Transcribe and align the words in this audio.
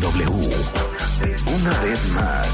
W. 0.00 0.50
Una 1.54 1.78
vez 1.80 2.08
más. 2.14 2.48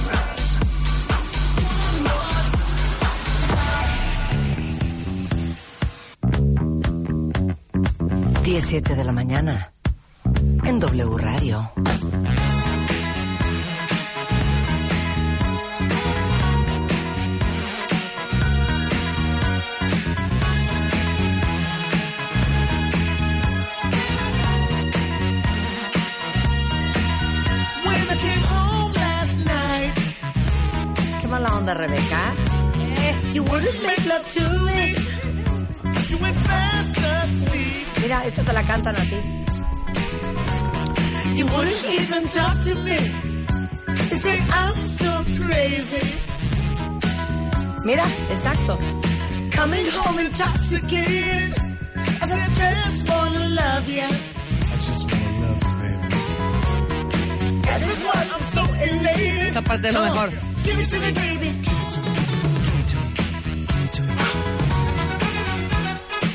Diecisiete 8.45 8.95
de 8.95 9.05
la 9.05 9.13
mañana 9.13 9.73
en 10.65 10.79
W 10.79 11.19
Radio. 11.19 11.71
Rebeca. 31.83 32.23
you 33.35 33.43
wouldn't 33.43 33.83
make 33.83 34.05
love 34.07 34.27
to 34.29 34.43
me. 34.69 34.81
You 36.11 36.17
went 36.25 36.37
fast 36.47 36.97
asleep. 36.97 37.87
Mira, 38.03 38.19
esta 38.27 38.43
te 38.45 38.53
la 38.53 38.63
cantan 38.63 38.95
a 39.03 39.05
ti. 39.11 39.21
You 41.39 41.47
wouldn't 41.53 41.85
even 41.99 42.23
talk 42.29 42.57
to 42.69 42.75
me. 42.87 42.99
You 44.11 44.17
say 44.27 44.37
I'm 44.63 44.77
so 45.01 45.11
crazy. 45.43 46.07
Mira, 47.87 48.07
exacto. 48.35 48.75
Coming 49.59 49.87
home 49.97 50.19
intoxicated. 50.27 51.51
I 52.23 52.25
said 52.29 52.41
I 52.47 52.51
just 52.63 53.01
wanna 53.11 53.45
love 53.61 53.89
you. 53.99 54.09
I 54.73 54.77
just 54.87 55.03
wanna 55.11 55.31
love 55.43 55.61
you, 55.67 55.75
baby. 55.83 56.09
And 57.71 57.79
this 57.83 57.97
is 57.99 58.03
why 58.09 58.19
I'm 58.35 58.45
so 58.57 58.63
elated. 58.89 59.49
Esta 59.49 59.63
parte 59.63 59.89
es 59.89 59.95
lo 59.95 60.03
mejor. 60.05 60.52
Give 60.65 60.79
it 60.83 60.91
to 60.91 60.99
me, 61.01 61.13
baby. 61.13 61.53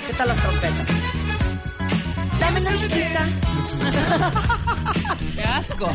¿Qué 0.08 0.14
tal 0.18 0.28
las 0.28 0.38
trompetas? 0.42 0.88
Dame 2.40 2.62
una 2.62 2.76
chiquita. 2.76 3.28
¡Qué 5.36 5.44
asco! 5.44 5.90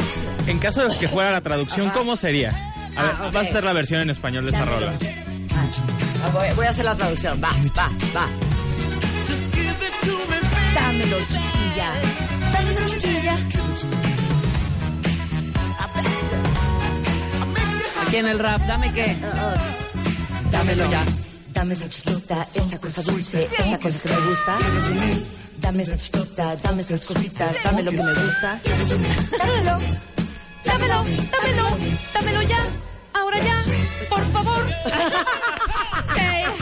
En 0.46 0.58
caso 0.58 0.88
de 0.88 0.96
que 0.98 1.08
fuera 1.08 1.30
la 1.30 1.40
traducción, 1.40 1.88
¿cómo 1.90 2.16
sería? 2.16 2.50
A 2.96 3.02
ver, 3.02 3.12
Ah, 3.18 3.30
vas 3.32 3.46
a 3.46 3.48
hacer 3.48 3.64
la 3.64 3.72
versión 3.72 4.00
en 4.02 4.10
español 4.10 4.44
de 4.44 4.50
esta 4.52 4.64
Dámelo. 4.64 4.86
rola. 4.86 4.98
Ah, 6.24 6.30
voy, 6.32 6.46
voy 6.56 6.66
a 6.66 6.70
hacer 6.70 6.84
la 6.84 6.94
traducción. 6.94 7.40
Va, 7.42 7.50
va, 7.76 7.90
va. 8.14 8.26
Just 9.26 9.54
give 9.54 9.70
it 9.70 9.76
to 10.02 10.12
me, 10.12 10.16
baby. 10.40 10.74
Dámelo, 10.74 11.18
chiquilla. 11.26 11.94
Dámelo, 12.52 12.88
chiquilla. 12.88 13.36
En 18.18 18.26
el 18.26 18.38
rap, 18.38 18.60
¿dame 18.66 18.92
qué? 18.92 19.16
Dámelo 20.50 20.90
ya. 20.90 21.04
Dame 21.52 21.74
esa 21.74 21.88
chiquita, 21.88 22.46
esa 22.54 22.78
cosa 22.78 23.02
dulce, 23.02 23.48
esa 23.58 23.78
cosa 23.78 24.08
que 24.08 24.14
me 24.14 24.26
gusta. 24.26 24.58
Dame 25.60 25.82
esa 25.82 25.96
chiquita, 25.96 26.56
dame 26.56 26.82
esas 26.82 27.04
cositas, 27.04 27.56
dame 27.64 27.82
lo 27.82 27.90
que 27.90 28.02
me 28.02 28.12
gusta. 28.12 28.60
Dámelo. 29.38 29.78
Dámelo, 30.64 31.04
dámelo, 31.32 31.66
dámelo 32.14 32.42
ya. 32.42 32.66
Ahora 33.14 33.38
ya, 33.38 33.62
por 34.08 34.24
favor. 34.32 34.68
Say 36.14 36.44
hi. 36.58 36.61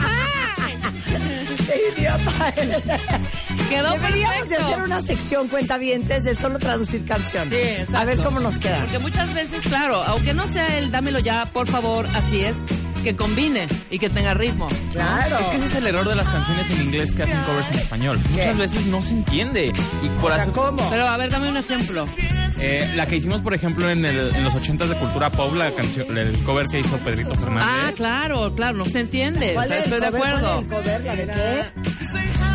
idiota 1.97 2.49
eres! 2.57 2.77
Quedó 3.69 3.91
Deberíamos 3.93 4.35
de 4.43 4.47
perfecto. 4.49 4.65
hacer 4.65 4.83
una 4.83 5.01
sección 5.01 5.47
cuentavientes 5.47 6.23
de 6.23 6.35
solo 6.35 6.59
traducir 6.59 7.05
canciones. 7.05 7.49
Sí, 7.49 7.55
exacto. 7.81 7.97
A 7.97 8.05
ver 8.05 8.17
cómo 8.19 8.39
nos 8.39 8.57
queda. 8.59 8.79
Porque 8.79 8.99
muchas 8.99 9.33
veces, 9.33 9.61
claro, 9.63 10.03
aunque 10.03 10.33
no 10.33 10.47
sea 10.51 10.77
el 10.77 10.91
dámelo 10.91 11.19
ya, 11.19 11.45
por 11.45 11.67
favor, 11.67 12.05
así 12.15 12.41
es, 12.41 12.55
que 13.03 13.15
combine 13.15 13.67
y 13.89 13.97
que 13.97 14.09
tenga 14.09 14.33
ritmo. 14.33 14.67
Claro. 14.91 15.39
Es 15.39 15.47
que 15.47 15.57
ese 15.57 15.65
es 15.67 15.75
el 15.75 15.87
error 15.87 16.07
de 16.07 16.15
las 16.15 16.27
canciones 16.29 16.69
en 16.69 16.81
inglés 16.83 17.11
que 17.11 17.23
hacen 17.23 17.39
covers 17.43 17.67
en 17.71 17.79
español. 17.79 18.21
Muchas 18.29 18.57
veces 18.57 18.85
no 18.85 19.01
se 19.01 19.13
entiende. 19.13 19.71
Y 20.03 20.07
por 20.21 20.31
O 20.31 20.35
sea, 20.35 20.43
eso, 20.43 20.51
¿cómo? 20.51 20.87
Pero 20.89 21.07
a 21.07 21.17
ver, 21.17 21.31
dame 21.31 21.49
un 21.49 21.57
ejemplo. 21.57 22.07
Eh, 22.61 22.91
la 22.95 23.05
que 23.07 23.15
hicimos, 23.17 23.41
por 23.41 23.53
ejemplo, 23.53 23.89
en, 23.89 24.05
el- 24.05 24.33
en 24.35 24.43
los 24.43 24.53
80s 24.53 24.87
de 24.87 24.95
Cultura 24.95 25.29
Pop, 25.31 25.53
la 25.55 25.71
canción, 25.71 26.17
el 26.17 26.37
cover 26.43 26.67
que 26.67 26.79
hizo 26.79 26.97
Pedrito 26.99 27.33
Fernández. 27.35 27.65
Ah, 27.67 27.91
claro, 27.95 28.53
claro, 28.55 28.77
no 28.77 28.85
se 28.85 28.99
entiende. 29.01 29.51
O 29.51 29.53
¿Cuál 29.55 29.67
sea, 29.69 29.79
es 29.79 29.87
el 29.87 29.93
estoy 29.93 30.11
de 30.11 30.17
cover? 30.17 30.35
acuerdo. 30.35 30.65
¿Cuál 30.69 30.85
es 30.85 30.87
el 30.87 31.01
cover? 31.01 31.05
¿La 31.05 31.15
de 31.15 31.25
qué? 31.27 31.63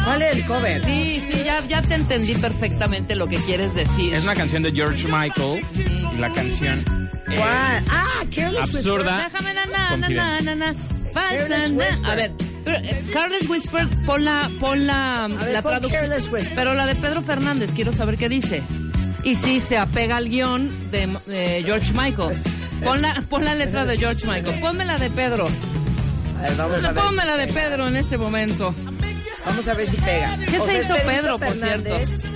¿Cuál 0.04 0.22
es 0.22 0.36
el 0.36 0.46
cover? 0.46 0.80
Sí, 0.84 1.22
sí, 1.30 1.42
ya, 1.44 1.66
ya 1.66 1.82
te 1.82 1.94
entendí 1.94 2.34
perfectamente 2.36 3.16
lo 3.16 3.26
que 3.26 3.36
quieres 3.38 3.74
decir. 3.74 4.14
Es 4.14 4.22
una 4.22 4.34
canción 4.34 4.62
de 4.62 4.72
George 4.72 5.06
Michael. 5.08 5.64
Y 6.14 6.18
la 6.18 6.30
canción 6.30 6.78
eh, 7.28 7.34
¿Cuál? 7.36 7.84
Ah, 7.90 8.22
Careless 8.34 8.62
absurda. 8.74 9.28
Déjame 9.32 9.54
na 9.54 9.66
na 9.66 9.72
na 9.72 9.88
Confidencia. 9.88 10.24
na 10.24 10.40
na 10.54 10.72
na. 10.72 10.78
Falsa 11.12 11.28
Careless 11.48 11.72
na. 11.72 11.84
Whisper. 11.84 12.10
A 12.10 12.14
ver, 12.14 12.32
pero, 12.64 12.76
eh, 12.78 13.04
Careless 13.12 13.48
Whisper, 13.48 13.88
pon 14.06 14.24
la, 14.24 14.48
pon 14.60 14.86
la, 14.86 15.28
ver, 15.28 15.52
la 15.52 15.62
pon 15.62 15.72
traducción. 15.72 16.50
Pero 16.54 16.74
la 16.74 16.86
de 16.86 16.94
Pedro 16.94 17.22
Fernández, 17.22 17.70
quiero 17.74 17.92
saber 17.92 18.16
qué 18.16 18.28
dice. 18.28 18.62
Y 19.26 19.34
sí, 19.34 19.58
se 19.60 19.76
apega 19.76 20.18
al 20.18 20.28
guion 20.28 20.70
de, 20.92 21.08
de 21.26 21.62
George 21.64 21.92
Michael. 21.92 22.40
Pon 22.84 23.02
la, 23.02 23.22
pon 23.28 23.44
la 23.44 23.56
letra 23.56 23.84
de 23.84 23.98
George 23.98 24.24
Michael. 24.26 24.60
Ponme 24.60 24.84
la 24.84 24.96
de 24.98 25.10
Pedro. 25.10 25.48
A 26.38 26.42
ver, 26.42 26.56
vamos 26.56 26.84
a 26.84 26.92
ver. 26.92 27.02
Ponme 27.02 27.22
si 27.22 27.26
la 27.28 27.36
de 27.36 27.46
pega. 27.48 27.60
Pedro 27.68 27.88
en 27.88 27.96
este 27.96 28.18
momento. 28.18 28.72
Vamos 29.44 29.66
a 29.66 29.74
ver 29.74 29.86
si 29.88 29.96
pega. 29.96 30.36
¿Qué 30.48 30.60
se 30.60 30.78
es 30.78 30.84
hizo 30.84 30.94
Pedro, 31.04 31.38
por 31.38 31.58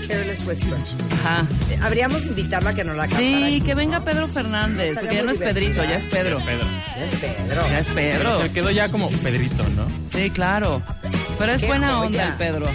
Careless 0.08 0.44
Whisper. 0.44 0.78
Ajá. 1.22 1.46
Eh, 1.70 1.78
Habríamos 1.80 2.26
invitarla 2.26 2.70
a 2.70 2.74
que 2.74 2.82
nos 2.82 2.96
la 2.96 3.02
cantara. 3.02 3.20
Sí, 3.24 3.34
aquí, 3.44 3.60
que 3.60 3.70
¿no? 3.70 3.76
venga 3.76 4.00
Pedro 4.00 4.26
Fernández, 4.28 4.94
porque 4.98 5.14
ya 5.14 5.22
no 5.22 5.30
es 5.30 5.38
Pedrito, 5.38 5.84
ya 5.84 5.96
es 5.96 6.04
Pedro. 6.06 6.38
Pedro. 6.40 6.66
Ya 6.96 7.04
es 7.04 7.10
Pedro. 7.10 7.62
Ya 7.68 7.78
es 7.78 7.86
Pero 7.94 8.30
Pedro. 8.30 8.42
se 8.42 8.52
quedó 8.52 8.70
ya 8.72 8.88
como 8.88 9.08
Pedrito, 9.08 9.62
¿no? 9.68 9.86
Sí, 10.12 10.30
claro. 10.30 10.82
Pero 11.38 11.52
es 11.52 11.60
Qué 11.60 11.66
buena 11.68 11.94
joya. 11.94 12.06
onda 12.06 12.26
el 12.26 12.34
Pedro. 12.34 12.66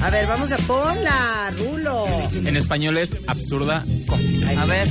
A 0.00 0.10
ver, 0.10 0.26
vamos 0.26 0.52
a 0.52 0.56
ponla, 0.58 1.52
Rulo. 1.58 2.06
En 2.44 2.56
español 2.56 2.96
es 2.96 3.10
absurda 3.26 3.84
confidencia. 4.06 4.62
A 4.62 4.66
ver, 4.66 4.88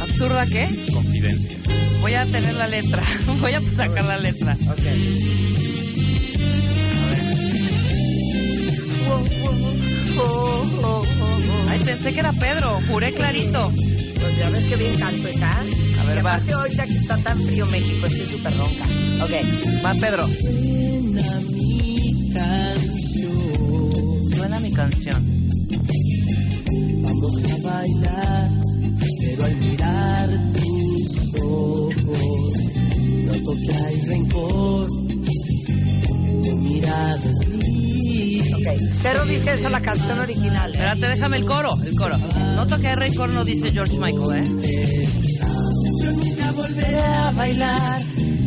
¿absurda 0.00 0.46
qué? 0.46 0.68
Confidencia. 0.92 1.56
Voy 2.00 2.14
a 2.14 2.24
tener 2.26 2.54
la 2.54 2.66
letra. 2.66 3.02
Voy 3.40 3.52
a 3.52 3.60
sacar 3.60 4.04
la 4.04 4.18
letra. 4.18 4.56
Ok. 4.68 4.80
Ay, 11.70 11.80
pensé 11.84 12.12
que 12.12 12.20
era 12.20 12.32
Pedro. 12.32 12.80
Juré 12.88 13.12
clarito. 13.12 13.72
Pues 13.72 14.38
ya 14.38 14.50
ves 14.50 14.66
que 14.66 14.76
bien 14.76 14.98
canto 14.98 15.28
está. 15.28 15.60
A 16.00 16.04
ver, 16.04 16.26
va. 16.26 16.34
ahorita 16.34 16.86
que 16.86 16.96
está 16.96 17.16
tan 17.18 17.40
frío 17.42 17.66
México, 17.66 18.06
estoy 18.06 18.26
súper 18.26 18.56
ronca. 18.56 18.84
Ok. 19.24 19.84
Va, 19.84 19.94
Pedro. 19.94 20.26
Mi 24.70 24.76
canción. 24.76 25.48
Vamos 27.02 27.42
a 27.42 27.68
bailar, 27.68 28.50
pero 29.18 29.44
al 29.44 29.56
mirar 29.56 30.30
tus 30.52 31.28
ojos, 31.40 32.56
noto 33.24 33.52
que 33.52 33.72
hay 33.74 34.00
rencor. 34.02 34.88
Tu 36.44 36.52
mirada 36.56 37.20
es 37.30 37.38
gris. 37.48 38.54
Ok. 38.54 38.66
Cero 39.02 39.24
dice 39.26 39.52
eso 39.54 39.68
la 39.70 39.80
canción 39.80 40.20
original. 40.20 40.70
Espérate, 40.70 41.08
déjame 41.08 41.38
el 41.38 41.46
coro, 41.46 41.76
el 41.84 41.96
coro. 41.96 42.16
Noto 42.54 42.78
que 42.78 42.88
hay 42.88 42.94
récord, 42.94 43.32
no 43.32 43.44
dice 43.44 43.72
George 43.72 43.98
Michael, 43.98 44.44
¿eh? 44.44 45.06
Yo 46.00 46.12
nunca 46.12 46.52
volveré 46.52 47.00
a 47.00 47.30
bailar 47.32 48.02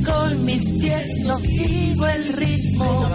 con 0.06 0.46
mis 0.46 0.62
pies, 0.70 1.20
no 1.25 1.38
sigo 1.40 2.08
el 2.08 2.34
ritmo. 2.34 3.10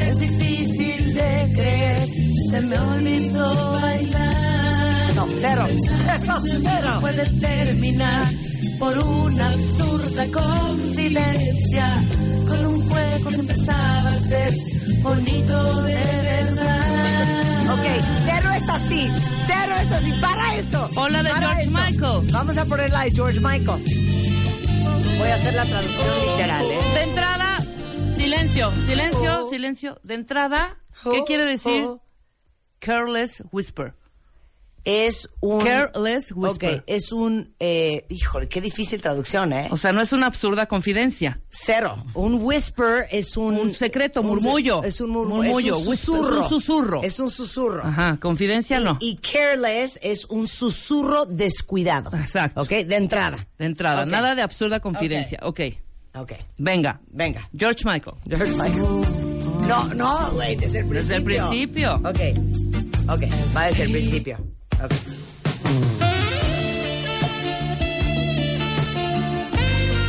Es 0.00 0.18
difícil 0.18 1.14
de 1.14 1.52
creer, 1.54 2.08
se 2.54 2.60
me 2.60 2.78
olvidó 2.78 3.72
bailar. 3.80 5.14
No, 5.16 5.26
cero. 5.40 5.66
Cero, 6.06 6.42
cero. 6.62 6.98
puede 7.00 7.24
terminar 7.40 8.26
por 8.78 8.96
una 8.96 9.46
absurda 9.50 10.24
confidencia 10.32 11.86
con 12.46 12.66
un 12.66 12.88
juego 12.88 13.30
que 13.30 13.36
empezaba 13.36 14.08
a 14.08 14.18
ser 14.18 14.50
bonito 15.02 15.82
de 15.82 15.94
verdad. 15.94 17.72
Ok, 17.72 17.86
cero 18.24 18.50
es 18.56 18.68
así. 18.68 19.10
Cero 19.46 19.74
es 19.80 19.90
así. 19.92 20.12
Para 20.20 20.56
eso. 20.56 20.90
Pon 20.94 21.12
la 21.12 21.22
de 21.24 21.30
Para 21.30 21.56
George 21.56 21.62
eso. 21.62 21.78
Michael. 21.78 22.32
Vamos 22.32 22.58
a 22.58 22.64
poner 22.66 22.90
la 22.90 23.02
de 23.04 23.10
George 23.10 23.40
Michael. 23.40 23.84
Voy 25.18 25.28
a 25.28 25.34
hacer 25.34 25.54
la 25.54 25.64
traducción 25.64 26.08
literal, 26.30 26.64
¿eh? 26.70 26.78
De 26.94 27.02
entrada, 27.02 27.64
silencio, 28.14 28.72
silencio, 28.86 29.48
silencio. 29.50 30.00
De 30.04 30.14
entrada, 30.14 30.76
¿qué 31.02 31.20
Oh, 31.20 31.24
quiere 31.24 31.44
decir 31.44 31.82
oh. 31.84 32.03
Careless 32.84 33.42
whisper? 33.52 33.94
Es 34.86 35.30
un. 35.40 35.64
Careless 35.64 36.30
whisper. 36.32 36.74
Ok, 36.74 36.82
es 36.86 37.10
un. 37.10 37.54
Eh, 37.58 38.04
híjole, 38.10 38.50
qué 38.50 38.60
difícil 38.60 39.00
traducción, 39.00 39.54
¿eh? 39.54 39.68
O 39.70 39.78
sea, 39.78 39.94
no 39.94 40.02
es 40.02 40.12
una 40.12 40.26
absurda 40.26 40.66
confidencia. 40.66 41.40
Cero. 41.48 42.04
Un 42.12 42.34
whisper 42.42 43.06
es 43.10 43.34
un. 43.38 43.54
Un 43.56 43.70
secreto, 43.70 44.20
un- 44.20 44.26
murmullo. 44.26 44.82
Es 44.82 45.00
un 45.00 45.08
murmullo. 45.08 45.42
Murmullo, 45.44 45.76
Es 45.78 45.86
un 45.86 45.96
susurro. 45.96 46.28
es 46.34 46.42
un 46.42 46.48
susurro. 46.60 47.02
Es 47.02 47.18
un 47.20 47.30
susurro. 47.30 47.82
Ajá, 47.86 48.18
confidencia 48.20 48.78
no. 48.78 48.98
Y 49.00 49.16
careless 49.16 49.98
es 50.02 50.26
un 50.26 50.46
susurro 50.46 51.24
descuidado. 51.24 52.10
Exacto. 52.18 52.60
Ok, 52.60 52.68
de 52.68 52.96
entrada. 52.96 53.48
De 53.58 53.64
entrada, 53.64 54.04
nada 54.04 54.34
de 54.34 54.42
absurda 54.42 54.80
confidencia. 54.80 55.38
Ok, 55.44 55.60
Ok, 56.14 56.32
venga. 56.58 57.00
venga. 57.08 57.48
George 57.56 57.84
Michael. 57.86 58.16
George 58.28 58.52
Michael. 58.52 59.66
No, 59.66 59.94
no, 59.94 60.30
güey, 60.34 60.56
desde 60.56 60.80
el 60.80 60.86
principio. 60.86 60.92
Desde 60.92 61.16
el 61.16 61.24
principio. 61.24 61.94
Ok, 62.04 62.20
ok, 63.08 63.22
va 63.56 63.62
desde 63.66 63.82
el 63.84 63.92
principio. 63.92 64.36
Ok. 64.82 64.92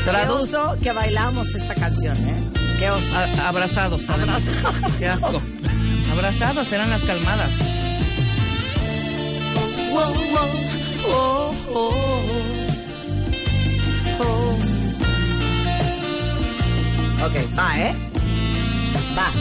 Qué 0.03 0.11
Traduz. 0.11 0.53
oso 0.53 0.77
que 0.81 0.91
bailamos 0.91 1.47
esta 1.55 1.73
canción, 1.73 2.15
¿eh? 2.27 2.43
Qué 2.79 2.89
oso. 2.91 3.15
A- 3.15 3.47
abrazados. 3.49 4.01
además. 4.07 4.43
Qué 4.99 5.07
asco. 5.07 5.41
Abrazados 6.13 6.71
eran 6.71 6.89
las 6.91 7.01
calmadas. 7.01 7.49
Wow, 9.91 10.13
wow, 10.13 10.49
oh, 11.07 11.53
oh, 11.73 11.93
oh. 14.19 14.57
Ok, 17.25 17.35
va, 17.57 17.79
¿eh? 17.79 17.95
Va. 19.17 19.31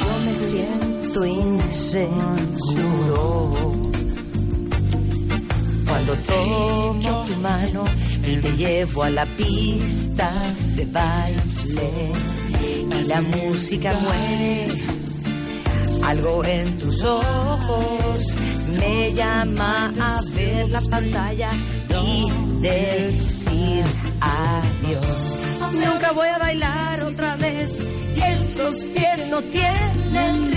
Yo 0.00 0.18
me 0.24 0.34
siento 0.34 0.93
inseguro 1.22 2.24
cuando 5.86 6.14
tomo 6.26 7.24
tu 7.24 7.36
mano 7.36 7.84
y 8.26 8.36
te 8.38 8.52
llevo 8.52 9.04
a 9.04 9.10
la 9.10 9.26
pista 9.26 10.32
de 10.74 10.84
baile 10.86 11.90
y 12.60 13.04
la 13.06 13.20
música 13.20 13.92
muere. 13.94 14.68
Algo 16.04 16.44
en 16.44 16.78
tus 16.78 17.02
ojos 17.04 18.34
me 18.78 19.12
llama 19.12 19.92
a 20.00 20.20
ver 20.34 20.68
la 20.70 20.80
pantalla 20.80 21.50
y 22.02 22.30
decir 22.60 23.84
adiós. 24.20 25.34
Nunca 25.72 26.12
voy 26.12 26.28
a 26.28 26.38
bailar 26.38 27.04
otra 27.04 27.36
vez. 27.36 27.78
Estos 28.16 28.84
pies 28.84 29.28
no 29.30 29.42
tienen 29.42 30.53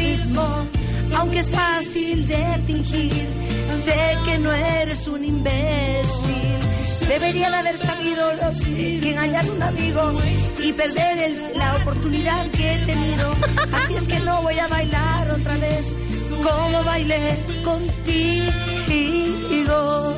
aunque 1.16 1.39
es 1.39 1.50
fácil 1.51 2.28
de 2.28 2.45
fingir. 2.66 3.28
Sé 3.69 4.18
que 4.25 4.38
no 4.39 4.51
eres 4.54 5.07
un 5.07 5.24
imbécil. 5.24 6.57
Debería 7.07 7.50
de 7.50 7.56
haber 7.56 7.78
sabido 7.78 8.34
lo 8.34 8.51
que 8.63 9.10
engañar 9.12 9.45
a 9.48 9.51
un 9.51 9.62
amigo 9.63 10.13
y 10.62 10.74
perder 10.74 11.18
el- 11.19 11.57
la 11.57 11.75
oportunidad 11.78 12.48
que 12.51 12.74
he 12.74 12.78
tenido. 12.86 13.31
Así 13.74 13.94
es 13.95 14.07
que 14.07 14.19
no 14.22 14.42
voy 14.42 14.60
a 14.60 14.68
bailar 14.68 15.30
otra 15.31 15.56
vez 15.57 15.94
como 16.44 16.83
bailé 16.83 17.38
contigo. 17.63 18.54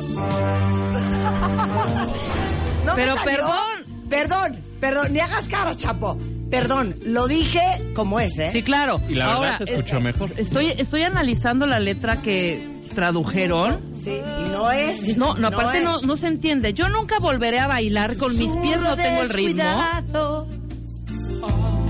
No 2.84 2.94
Pero 2.96 3.14
salió. 3.16 3.24
perdón. 3.30 4.08
Perdón, 4.08 4.60
perdón, 4.80 5.12
ni 5.12 5.20
hagas 5.20 5.46
cara, 5.48 5.74
Chapo. 5.76 6.18
Perdón, 6.50 6.96
lo 7.04 7.28
dije 7.28 7.60
como 7.94 8.18
es, 8.20 8.36
¿eh? 8.38 8.50
Sí, 8.52 8.62
claro. 8.62 9.00
Y 9.08 9.14
la 9.14 9.26
verdad 9.26 9.36
Ahora, 9.36 9.58
se 9.58 9.64
escuchó 9.64 9.96
es- 9.98 10.02
mejor. 10.02 10.32
Estoy, 10.36 10.66
estoy 10.76 11.02
analizando 11.04 11.66
la 11.66 11.78
letra 11.78 12.20
que 12.22 12.66
tradujeron. 12.94 13.80
Sí, 13.92 14.10
y 14.10 14.48
no 14.50 14.70
es. 14.72 15.16
No, 15.16 15.34
no, 15.36 15.48
aparte 15.48 15.80
no, 15.80 16.00
no 16.02 16.16
se 16.16 16.26
entiende. 16.26 16.72
Yo 16.74 16.88
nunca 16.88 17.18
volveré 17.20 17.60
a 17.60 17.66
bailar 17.68 18.16
con 18.16 18.36
mis 18.36 18.52
pies, 18.56 18.80
no 18.80 18.96
tengo 18.96 19.22
el 19.22 19.28
ritmo. 19.30 19.62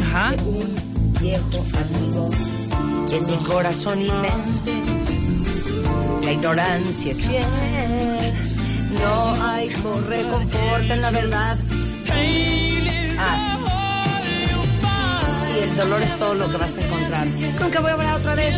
Ajá. 0.03 0.35
Un 0.45 1.15
viejo 1.21 1.65
amigo 1.79 2.31
en 3.13 3.27
mi 3.27 3.37
corazón 3.45 4.03
y 4.03 4.11
mente. 4.11 4.83
La 6.25 6.33
ignorancia 6.33 7.13
es 7.13 7.23
fiel. 7.25 7.45
No 9.01 9.43
hay 9.49 9.69
reconforta 9.71 10.95
en 10.95 11.01
la 11.01 11.11
verdad. 11.11 11.57
Ah. 13.19 13.50
Y 15.61 15.63
el 15.63 15.77
dolor 15.77 16.01
es 16.03 16.19
todo 16.19 16.35
lo 16.35 16.51
que 16.51 16.57
vas 16.57 16.75
a 16.77 16.81
encontrar. 16.81 17.27
Nunca 17.27 17.81
voy 17.81 17.91
a 17.91 17.95
hablar 17.95 18.15
otra 18.21 18.35
vez. 18.35 18.57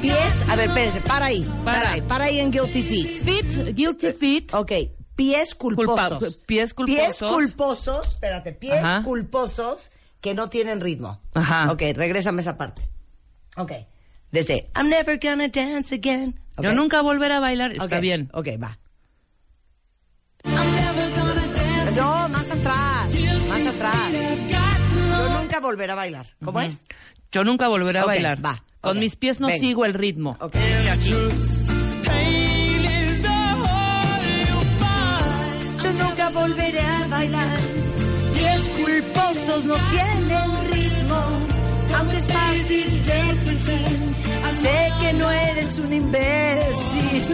Pies, 0.00 0.48
a 0.48 0.56
ver, 0.56 0.66
espérense, 0.68 1.00
para 1.02 1.26
ahí. 1.26 1.42
Para, 1.64 1.78
Para. 1.82 1.92
ahí, 1.92 2.00
para 2.00 2.24
ahí 2.24 2.38
en 2.40 2.50
Guilty 2.50 2.82
Feet. 2.82 3.22
Feet, 3.24 3.74
guilty 3.76 4.12
feet. 4.12 4.54
Ok, 4.54 4.72
pies 5.14 5.54
culposos. 5.54 6.18
Culpa- 6.18 6.46
pies 6.46 6.74
culposos. 6.74 6.98
Pies 7.18 7.18
culposos, 7.30 8.06
espérate, 8.08 8.52
pies 8.52 8.82
Ajá. 8.82 9.02
culposos 9.02 9.92
que 10.20 10.34
no 10.34 10.48
tienen 10.48 10.80
ritmo. 10.80 11.20
Ajá. 11.34 11.70
Ok, 11.70 11.82
regrésame 11.94 12.40
esa 12.40 12.56
parte. 12.56 12.88
Ok. 13.56 13.72
Desde 14.30 14.70
I'm 14.74 14.88
never 14.88 15.20
gonna 15.22 15.48
dance 15.48 15.94
again. 15.94 16.40
Ok. 16.56 16.64
Yo 16.64 16.72
nunca 16.72 17.02
volveré 17.02 17.34
a 17.34 17.40
bailar. 17.40 17.72
Está 17.72 18.00
bien. 18.00 18.30
Ok, 18.32 18.48
va. 18.60 18.78
No, 21.96 22.28
más 22.30 22.50
atrás. 22.50 23.08
Más 23.48 23.66
atrás. 23.66 24.12
Nunca 25.52 25.66
volveré 25.66 25.92
a 25.92 25.96
bailar. 25.96 26.26
¿Cómo 26.42 26.60
es? 26.62 26.86
Yo 27.30 27.44
nunca 27.44 27.68
volveré 27.68 27.98
a 27.98 28.06
bailar. 28.06 28.42
va, 28.42 28.64
Con 28.80 28.96
ok. 28.96 29.00
mis 29.00 29.16
pies 29.16 29.38
no 29.38 29.48
Venga. 29.48 29.60
sigo 29.60 29.84
el 29.84 29.92
ritmo. 29.92 30.38
Ok. 30.40 30.56
Yo 35.82 35.92
nunca 35.92 36.30
volveré 36.30 36.80
a 36.80 37.06
bailar. 37.08 37.58
Pies 38.32 38.70
culposos 38.80 39.64
no 39.66 39.74
tienen 39.90 40.70
ritmo, 40.72 41.22
aunque 41.98 42.16
es 42.16 42.26
fácil 42.26 43.04
de. 43.04 43.22
Sé 44.62 44.92
que 45.00 45.12
no 45.14 45.30
eres 45.30 45.78
un 45.78 45.92
imbécil. 45.92 47.24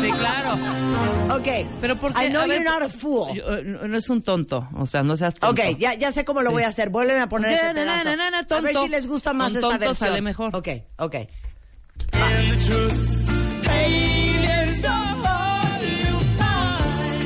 Sí, 0.00 0.10
claro. 0.10 1.36
ok. 1.36 1.48
Pero 1.80 1.96
porque 1.96 2.24
I 2.26 2.30
know 2.30 2.42
a 2.42 2.46
ver, 2.46 2.58
you're 2.60 2.64
not 2.64 2.82
a 2.82 2.88
fool. 2.88 3.32
yo, 3.34 3.56
eh, 3.56 3.62
no, 3.64 3.86
no 3.86 3.96
es 3.96 4.08
un 4.10 4.22
tonto. 4.22 4.68
O 4.76 4.86
sea, 4.86 5.02
no 5.02 5.16
seas 5.16 5.34
tonto. 5.34 5.60
Ok, 5.62 5.78
ya, 5.78 5.94
ya 5.94 6.10
sé 6.12 6.24
cómo 6.24 6.42
lo 6.42 6.50
voy 6.50 6.62
a 6.64 6.68
hacer. 6.68 6.90
Vuelven 6.90 7.20
a 7.20 7.28
poner 7.28 7.52
ese 7.52 7.72
pedazo. 7.74 8.04
na, 8.04 8.16
na, 8.16 8.30
na, 8.30 8.38
A 8.38 8.60
ver 8.60 8.72
tonto. 8.72 8.82
si 8.82 8.88
les 8.88 9.06
gusta 9.06 9.32
más 9.32 9.48
Con 9.48 9.56
esta 9.56 9.68
tonto 9.68 9.86
versión. 9.86 10.08
sale 10.10 10.22
mejor. 10.22 10.54
Ok, 10.56 10.68
ok. 10.98 11.14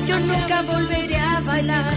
Yo 0.07 0.19
nunca 0.21 0.63
volveré 0.63 1.17
a 1.17 1.41
bailar. 1.41 1.95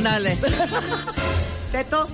Ándale. 0.00 0.34
¿Teto? 1.72 2.08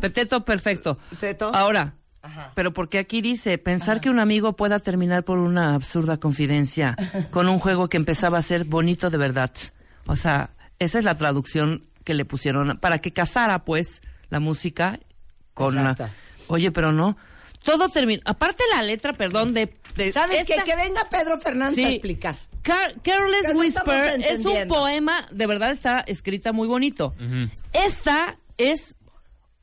Peteto 0.00 0.44
perfecto. 0.44 0.98
¿Teto? 1.18 1.50
Ahora, 1.54 1.94
Ajá. 2.22 2.52
pero 2.54 2.72
porque 2.72 2.98
aquí 2.98 3.20
dice, 3.20 3.58
pensar 3.58 4.00
que 4.00 4.08
un 4.08 4.20
amigo 4.20 4.54
pueda 4.54 4.78
terminar 4.78 5.24
por 5.24 5.38
una 5.38 5.74
absurda 5.74 6.18
confidencia 6.18 6.94
con 7.30 7.48
un 7.48 7.58
juego 7.58 7.88
que 7.88 7.96
empezaba 7.96 8.38
a 8.38 8.42
ser 8.42 8.64
bonito 8.64 9.10
de 9.10 9.18
verdad. 9.18 9.50
O 10.06 10.14
sea, 10.16 10.50
esa 10.78 10.98
es 10.98 11.04
la 11.04 11.14
traducción 11.16 11.84
que 12.04 12.14
le 12.14 12.24
pusieron 12.24 12.78
para 12.78 12.98
que 12.98 13.12
casara, 13.12 13.64
pues, 13.64 14.00
la 14.28 14.38
música 14.38 15.00
con 15.54 15.74
la... 15.74 15.96
Oye, 16.48 16.70
pero 16.70 16.92
no. 16.92 17.16
Todo 17.64 17.88
termina... 17.88 18.22
Aparte 18.26 18.62
la 18.74 18.82
letra, 18.82 19.14
perdón, 19.14 19.54
de... 19.54 19.74
de 19.96 20.12
¿Sabes 20.12 20.44
qué? 20.44 20.52
esta- 20.54 20.64
Que 20.64 20.76
venga 20.76 21.08
Pedro 21.10 21.38
Fernández 21.40 21.74
Sí. 21.76 21.84
a 21.84 21.88
explicar. 21.90 22.36
Car- 22.64 22.94
Careless 23.02 23.52
no 23.54 23.60
Whisper 23.60 24.20
es 24.20 24.44
un 24.44 24.66
poema, 24.66 25.28
de 25.30 25.46
verdad 25.46 25.70
está 25.70 26.00
escrita 26.00 26.52
muy 26.52 26.66
bonito. 26.66 27.14
Esta 27.72 28.36
es 28.58 28.96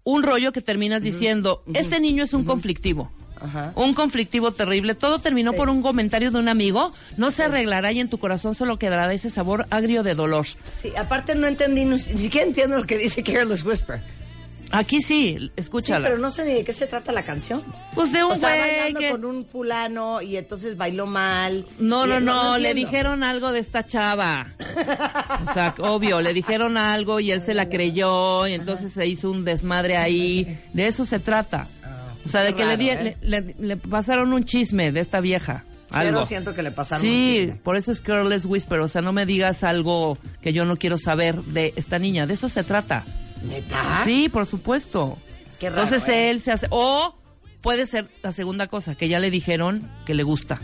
un 0.03 0.23
rollo 0.23 0.51
que 0.53 0.61
terminas 0.61 1.01
diciendo, 1.03 1.63
este 1.73 1.99
niño 1.99 2.23
es 2.23 2.33
un 2.33 2.45
conflictivo. 2.45 3.11
Ajá. 3.43 3.73
Un 3.75 3.95
conflictivo 3.95 4.51
terrible. 4.51 4.93
Todo 4.93 5.17
terminó 5.17 5.49
Sí. 5.51 5.57
por 5.57 5.67
un 5.69 5.81
comentario 5.81 6.29
de 6.29 6.37
un 6.37 6.47
amigo. 6.47 6.91
No 7.17 7.31
se 7.31 7.41
arreglará 7.43 7.91
y 7.91 7.99
en 7.99 8.07
tu 8.07 8.19
corazón 8.19 8.53
solo 8.53 8.77
quedará 8.77 9.11
ese 9.11 9.31
sabor 9.31 9.65
agrio 9.71 10.03
de 10.03 10.13
dolor. 10.13 10.45
Sí, 10.79 10.93
aparte 10.95 11.33
no 11.33 11.47
entendí, 11.47 11.85
ni 11.85 11.99
siquiera 11.99 12.45
entiendo 12.45 12.77
lo 12.77 12.83
que 12.83 12.99
dice 12.99 13.23
Careless 13.23 13.65
Whisper. 13.65 13.99
Aquí 14.71 14.99
sí, 15.01 15.37
Sí, 15.39 15.51
escúchala. 15.55 16.07
pero 16.07 16.19
no 16.19 16.29
sé 16.29 16.45
ni 16.45 16.53
de 16.53 16.63
qué 16.63 16.73
se 16.73 16.87
trata 16.87 17.11
la 17.11 17.23
canción. 17.23 17.61
Pues 17.93 18.11
de 18.11 18.23
un 18.23 18.31
O 18.31 18.35
sea, 18.35 18.49
güey 18.49 18.69
bailando 18.79 18.99
que... 18.99 19.09
con 19.11 19.25
un 19.25 19.45
fulano 19.45 20.21
y 20.21 20.37
entonces 20.37 20.77
bailó 20.77 21.05
mal. 21.05 21.65
No, 21.79 22.05
Y- 22.05 22.09
no, 22.09 22.19
no, 22.19 22.57
le 22.57 22.73
dijeron 22.73 23.23
algo 23.23 23.51
de 23.51 23.59
esta 23.59 23.85
chava. 23.85 24.53
O 25.47 25.53
sea, 25.53 25.75
obvio, 25.79 26.21
le 26.21 26.33
dijeron 26.33 26.77
algo 26.77 27.19
y 27.19 27.31
él 27.31 27.41
se 27.41 27.53
la 27.53 27.69
creyó 27.69 28.47
y 28.47 28.53
entonces 28.53 28.91
se 28.93 29.05
hizo 29.07 29.29
un 29.29 29.43
desmadre 29.45 29.97
ahí. 29.97 30.59
De 30.73 30.87
eso 30.87 31.05
se 31.05 31.19
trata. 31.19 31.67
O 32.25 32.29
sea, 32.29 32.41
de 32.43 32.53
que 32.53 32.65
le, 32.65 32.77
di- 32.77 32.89
¿eh? 32.89 33.17
le, 33.21 33.41
le- 33.41 33.55
le 33.59 33.77
pasaron 33.77 34.31
un 34.33 34.45
chisme 34.45 34.91
de 34.91 34.99
esta 34.99 35.19
vieja. 35.19 35.63
Cero 35.89 36.01
Algo. 36.19 36.23
siento 36.23 36.53
que 36.53 36.63
le 36.63 36.71
pasaron 36.71 37.01
Sí, 37.05 37.51
por 37.63 37.75
eso 37.75 37.91
es 37.91 37.99
Careless 37.99 38.45
Whisper. 38.45 38.79
O 38.79 38.87
sea, 38.87 39.01
no 39.01 39.11
me 39.11 39.25
digas 39.25 39.63
algo 39.65 40.17
que 40.41 40.53
yo 40.53 40.63
no 40.63 40.77
quiero 40.77 40.97
saber 40.97 41.35
de 41.43 41.73
esta 41.75 41.99
niña. 41.99 42.25
De 42.27 42.35
eso 42.35 42.47
se 42.47 42.63
trata. 42.63 43.03
¿Neta? 43.41 44.01
Sí, 44.03 44.29
por 44.29 44.45
supuesto. 44.45 45.17
Qué 45.59 45.69
raro, 45.69 45.83
Entonces 45.83 46.07
¿eh? 46.09 46.29
él 46.29 46.41
se 46.41 46.51
hace. 46.51 46.67
O 46.69 47.15
puede 47.61 47.85
ser 47.85 48.09
la 48.23 48.31
segunda 48.31 48.67
cosa, 48.67 48.95
que 48.95 49.07
ya 49.07 49.19
le 49.19 49.29
dijeron 49.29 49.87
que 50.05 50.13
le 50.13 50.23
gusta. 50.23 50.59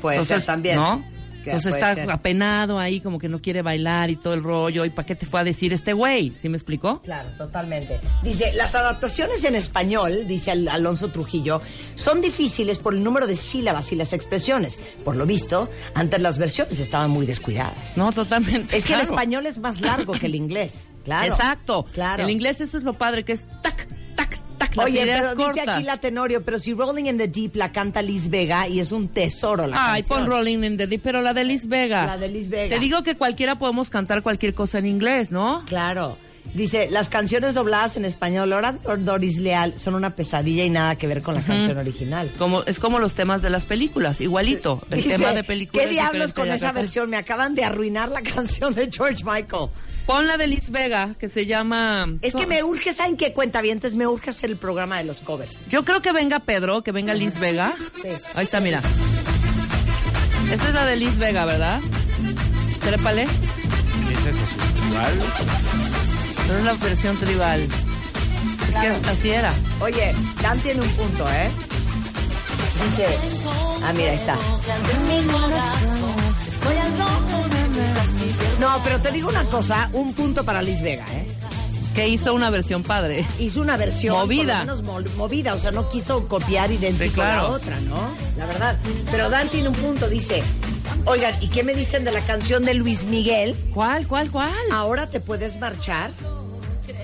Puede 0.00 0.16
Entonces, 0.16 0.42
ser 0.42 0.46
también. 0.46 0.76
¿No? 0.76 1.04
Entonces 1.50 1.74
está 1.74 1.94
ser. 1.94 2.10
apenado 2.10 2.78
ahí, 2.78 3.00
como 3.00 3.18
que 3.18 3.28
no 3.28 3.40
quiere 3.40 3.62
bailar 3.62 4.10
y 4.10 4.16
todo 4.16 4.34
el 4.34 4.42
rollo. 4.42 4.84
¿Y 4.84 4.90
para 4.90 5.06
qué 5.06 5.14
te 5.14 5.26
fue 5.26 5.40
a 5.40 5.44
decir 5.44 5.72
este 5.72 5.92
güey? 5.92 6.32
¿Sí 6.40 6.48
me 6.48 6.56
explicó? 6.56 7.00
Claro, 7.02 7.28
totalmente. 7.36 8.00
Dice, 8.22 8.52
las 8.54 8.74
adaptaciones 8.74 9.44
en 9.44 9.54
español, 9.54 10.26
dice 10.26 10.50
Al- 10.50 10.68
Alonso 10.68 11.10
Trujillo, 11.10 11.60
son 11.94 12.20
difíciles 12.20 12.78
por 12.78 12.94
el 12.94 13.02
número 13.02 13.26
de 13.26 13.36
sílabas 13.36 13.92
y 13.92 13.96
las 13.96 14.12
expresiones. 14.12 14.78
Por 15.04 15.16
lo 15.16 15.26
visto, 15.26 15.68
antes 15.94 16.20
las 16.20 16.38
versiones 16.38 16.78
estaban 16.80 17.10
muy 17.10 17.26
descuidadas. 17.26 17.96
No, 17.98 18.12
totalmente. 18.12 18.76
es 18.76 18.84
que 18.84 18.94
el 18.94 19.00
español 19.00 19.46
es 19.46 19.58
más 19.58 19.80
largo 19.80 20.12
que 20.14 20.26
el 20.26 20.34
inglés. 20.34 20.90
Claro. 21.04 21.34
Exacto. 21.34 21.84
Claro. 21.92 22.22
El 22.24 22.30
inglés 22.30 22.60
eso 22.62 22.78
es 22.78 22.84
lo 22.84 22.94
padre, 22.94 23.24
que 23.24 23.32
es 23.32 23.46
tac, 23.62 23.83
las 24.76 24.86
Oye, 24.86 25.04
pero 25.06 25.34
dice 25.34 25.60
aquí 25.60 25.82
la 25.82 25.96
Tenorio, 25.98 26.42
pero 26.44 26.58
si 26.58 26.74
Rolling 26.74 27.04
in 27.06 27.18
the 27.18 27.28
Deep 27.28 27.56
la 27.56 27.72
canta 27.72 28.02
Liz 28.02 28.28
Vega 28.28 28.68
y 28.68 28.80
es 28.80 28.92
un 28.92 29.08
tesoro 29.08 29.66
la 29.66 29.92
Ay, 29.94 30.02
canción. 30.02 30.20
pon 30.20 30.30
Rolling 30.30 30.62
in 30.64 30.76
the 30.76 30.86
Deep, 30.86 31.00
pero 31.02 31.20
la 31.22 31.32
de 31.34 31.44
Liz 31.44 31.66
Vega. 31.66 32.06
La 32.06 32.18
de 32.18 32.28
Liz 32.28 32.48
Vega. 32.50 32.74
Te 32.74 32.80
digo 32.80 33.02
que 33.02 33.16
cualquiera 33.16 33.58
podemos 33.58 33.90
cantar 33.90 34.22
cualquier 34.22 34.54
cosa 34.54 34.78
en 34.78 34.86
inglés, 34.86 35.30
¿no? 35.30 35.64
Claro. 35.66 36.18
Dice, 36.52 36.88
las 36.90 37.08
canciones 37.08 37.54
dobladas 37.54 37.96
en 37.96 38.04
español, 38.04 38.52
ahora 38.52 38.76
Doris 38.98 39.38
Leal, 39.38 39.78
son 39.78 39.94
una 39.94 40.10
pesadilla 40.10 40.62
y 40.64 40.70
nada 40.70 40.94
que 40.94 41.06
ver 41.06 41.22
con 41.22 41.34
la 41.34 41.40
canción 41.40 41.78
original. 41.78 42.30
Como, 42.38 42.62
es 42.64 42.78
como 42.78 42.98
los 42.98 43.14
temas 43.14 43.40
de 43.42 43.48
las 43.50 43.64
películas, 43.64 44.20
igualito. 44.20 44.82
El 44.90 44.98
Dice, 44.98 45.16
tema 45.16 45.32
de 45.32 45.42
películas. 45.42 45.86
¿Qué 45.86 45.90
diablos 45.92 46.32
con 46.34 46.52
esa 46.52 46.70
versión? 46.70 47.08
Me 47.10 47.16
acaban 47.16 47.54
de 47.54 47.64
arruinar 47.64 48.10
la 48.10 48.20
canción 48.34 48.74
de 48.74 48.90
George 48.92 49.24
Michael. 49.24 49.70
Pon 50.06 50.26
la 50.26 50.36
de 50.36 50.46
Liz 50.46 50.70
Vega, 50.70 51.14
que 51.18 51.28
se 51.30 51.46
llama... 51.46 52.06
Es 52.20 52.34
que 52.34 52.46
me 52.46 52.62
urge, 52.62 52.92
¿saben 52.92 53.16
qué 53.16 53.32
cuenta 53.32 53.62
Me 53.94 54.06
urge 54.06 54.30
hacer 54.30 54.50
el 54.50 54.56
programa 54.56 54.98
de 54.98 55.04
los 55.04 55.22
covers. 55.22 55.66
Yo 55.68 55.84
creo 55.84 56.02
que 56.02 56.12
venga 56.12 56.40
Pedro, 56.40 56.82
que 56.82 56.92
venga 56.92 57.14
Liz 57.14 57.38
Vega. 57.38 57.74
Sí. 58.02 58.08
Ahí 58.34 58.44
está, 58.44 58.60
mira. 58.60 58.82
Esta 60.52 60.68
es 60.68 60.74
la 60.74 60.84
de 60.84 60.96
Liz 60.96 61.16
Vega, 61.16 61.46
¿verdad? 61.46 61.80
Trépale. 62.80 63.24
¿Qué 63.24 64.30
es. 64.30 64.36
Pero 66.46 66.58
es 66.58 66.64
la 66.64 66.74
versión 66.74 67.16
tribal. 67.16 67.62
Es 67.62 68.76
que 68.76 69.08
así 69.10 69.30
era. 69.30 69.52
Oye, 69.80 70.14
Dan 70.42 70.58
tiene 70.60 70.82
un 70.82 70.88
punto, 70.90 71.26
¿eh? 71.30 71.50
Dice, 72.84 73.06
ah, 73.82 73.92
mira, 73.94 74.10
ahí 74.10 74.16
está. 74.16 74.36
No, 78.64 78.80
pero 78.82 79.00
te 79.00 79.10
digo 79.12 79.28
una 79.28 79.44
cosa, 79.44 79.90
un 79.92 80.14
punto 80.14 80.44
para 80.44 80.62
Liz 80.62 80.80
Vega, 80.82 81.04
¿eh? 81.12 81.26
Que 81.94 82.08
hizo 82.08 82.32
una 82.34 82.50
versión 82.50 82.82
padre. 82.82 83.24
Hizo 83.38 83.60
una 83.60 83.76
versión 83.76 84.16
Movida. 84.16 84.64
por 84.64 84.66
lo 84.66 84.76
menos 84.76 84.82
mo- 84.82 85.16
movida, 85.16 85.54
o 85.54 85.58
sea, 85.58 85.70
no 85.70 85.88
quiso 85.88 86.26
copiar 86.26 86.70
idéntico 86.72 87.04
Sí, 87.04 87.14
claro. 87.14 87.40
a 87.40 87.42
la 87.44 87.48
otra, 87.50 87.80
¿no? 87.82 88.08
La 88.36 88.46
verdad. 88.46 88.78
Pero 89.10 89.30
Dan 89.30 89.48
tiene 89.48 89.68
un 89.68 89.74
punto, 89.76 90.08
dice, 90.08 90.42
oigan, 91.04 91.34
¿y 91.40 91.48
qué 91.48 91.62
me 91.62 91.74
dicen 91.74 92.04
de 92.04 92.10
la 92.10 92.20
canción 92.22 92.64
de 92.64 92.74
Luis 92.74 93.04
Miguel? 93.04 93.54
¿Cuál, 93.72 94.08
cuál, 94.08 94.30
cuál? 94.30 94.50
Ahora 94.72 95.08
te 95.08 95.20
puedes 95.20 95.58
marchar. 95.60 96.10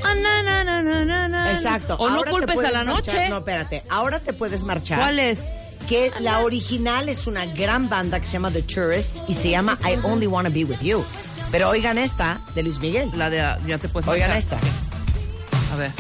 Ah, 0.03 0.15
na, 0.15 0.43
na, 0.43 1.29
na. 1.29 1.53
Exacto. 1.53 1.95
O 2.01 2.09
no 2.09 2.17
ahora 2.17 2.31
culpes 2.33 2.59
a 2.59 2.71
la 2.73 2.85
marchar. 2.85 3.15
noche. 3.15 3.29
No, 3.29 3.39
espérate. 3.39 3.85
Ahora 3.91 4.19
te 4.19 4.33
puedes 4.33 4.63
marchar. 4.65 4.99
¿Cuál 4.99 5.19
es? 5.21 5.41
Que 5.89 6.11
la 6.21 6.41
original 6.41 7.09
es 7.09 7.27
una 7.27 7.47
gran 7.47 7.89
banda 7.89 8.19
que 8.21 8.27
se 8.27 8.35
llama 8.35 8.51
The 8.51 8.63
Tourists 8.63 9.23
y 9.29 9.35
se 9.35 9.51
llama 9.51 9.79
I 9.85 9.99
Only 10.05 10.27
Wanna 10.27 10.49
Be 10.49 10.65
With 10.65 10.81
You. 10.81 11.05
Pero 11.51 11.69
oigan 11.69 11.99
esta 11.99 12.41
de 12.55 12.63
Luis 12.63 12.79
Miguel. 12.79 13.11
La 13.17 13.29
de 13.31 13.39
ya 13.67 13.79
te 13.79 13.89
puedes 13.89 14.09
Oigan 14.09 14.31
marchar. 14.31 14.59
esta. 14.59 15.75
A 15.75 15.77
ver. 15.77 15.91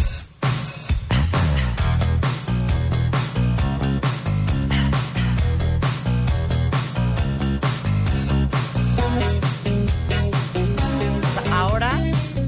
Ahora 11.52 11.90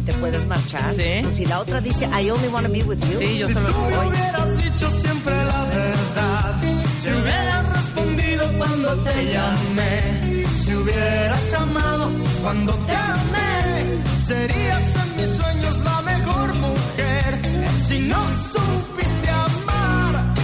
te 0.06 0.12
puedes 0.14 0.46
marchar. 0.46 0.94
Sí. 0.94 1.20
Pues 1.22 1.36
si 1.36 1.44
la 1.46 1.60
otra 1.60 1.80
dice 1.80 2.06
I 2.06 2.30
Only 2.30 2.48
Wanna 2.48 2.68
Be 2.68 2.82
With 2.84 2.98
You. 3.10 3.18
Sí, 3.18 3.38
yo 3.38 3.48
solo... 3.48 3.68
hubieras 3.68 4.62
dicho 4.62 4.90
siempre 4.90 5.44
la 5.44 5.64
verdad, 5.64 6.60
si 7.02 7.08
hubieras 7.10 7.66
respondido 7.76 8.58
cuando 8.58 8.94
te 9.02 9.32
llamé, 9.32 10.44
si 10.64 10.74
hubieras 10.74 11.54
amado 11.54 12.10
cuando 12.42 12.74
te 12.86 12.92
amé, 12.92 14.02
serías 14.26 14.96
en 14.96 15.16
mis 15.16 15.36
sueños 15.36 15.78
la 15.78 16.02
mejor 16.02 16.54
mujer. 16.54 17.40
Si 17.88 17.98
no 18.00 18.30
supiste 18.30 19.30
amar, 19.30 20.34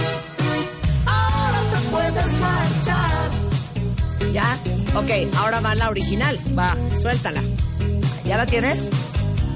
ahora 1.05 1.61
te 1.71 1.89
puedes 1.91 2.39
marchar. 2.39 3.29
¿Ya? 4.33 4.57
Ok, 4.95 5.35
ahora 5.37 5.59
va 5.59 5.75
la 5.75 5.89
original. 5.89 6.39
Va. 6.57 6.75
Suéltala. 7.01 7.43
¿Ya 8.25 8.37
la 8.37 8.45
tienes? 8.45 8.89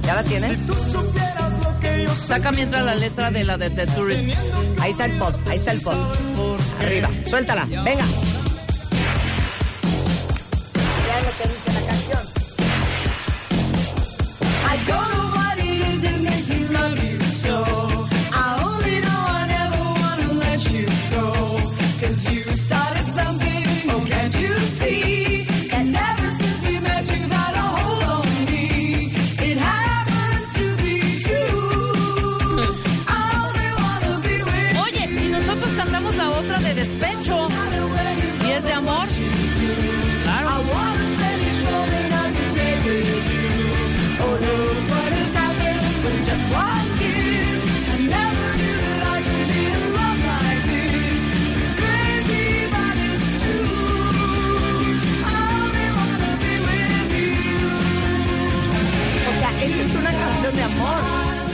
¿Ya 0.04 0.16
la 0.16 0.24
tienes? 0.24 0.68
Tú 0.68 0.74
supieras 0.74 1.54
lo 1.64 1.80
que 1.80 2.04
yo. 2.04 2.14
Saca 2.14 2.52
mientras 2.52 2.84
la 2.84 2.96
letra 2.96 3.32
de 3.32 3.44
la 3.44 3.58
de 3.58 3.70
The 3.70 3.86
Tourist. 3.88 4.38
Ahí 4.82 4.92
está 4.92 5.06
el 5.06 5.18
pod, 5.18 5.36
ahí 5.48 5.58
está 5.58 5.72
el 5.72 5.82
pod. 5.82 5.96
Arriba, 6.82 7.10
suéltala, 7.24 7.66
venga. 7.66 8.06
Ya 11.08 11.22
lo 11.22 11.38
que 11.38 11.44
dice 11.44 11.73
la 14.84 14.96
canción. 14.96 15.23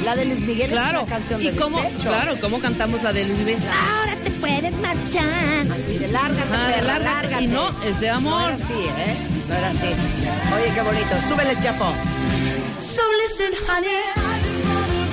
La 0.09 0.15
de 0.15 0.25
Luis 0.25 0.39
Miguel 0.39 0.71
Claro. 0.71 1.01
es 1.01 1.03
una 1.03 1.11
canción 1.17 1.39
¿Y 1.39 1.51
de 1.51 1.55
cómo, 1.55 1.79
despecho. 1.81 2.07
claro, 2.09 2.35
cómo 2.41 2.59
cantamos 2.59 3.03
la 3.03 3.13
de 3.13 3.25
Luis 3.25 3.37
Miguel? 3.37 3.57
Ahora 3.71 4.15
te 4.23 4.31
puedes 4.31 4.73
marchar. 4.77 5.67
Así 5.71 5.99
de 5.99 6.07
lárgate, 6.07 6.49
Ah, 6.51 6.67
de 6.75 6.81
lárgate. 6.81 7.03
lárgate. 7.27 7.43
Y 7.43 7.47
no, 7.47 7.83
es 7.83 7.99
de 7.99 8.07
No 8.07 8.13
amor. 8.15 8.41
era 8.45 8.53
así, 8.55 8.73
¿eh? 8.73 9.17
No 9.47 9.55
era 9.55 9.69
así. 9.69 9.85
Oye, 9.85 10.73
qué 10.73 10.81
bonito. 10.81 11.15
Súbele 11.27 11.51
el 11.51 11.61
chapo. 11.63 11.93
So 12.79 13.03
listen, 13.21 13.53
honey. 13.69 15.09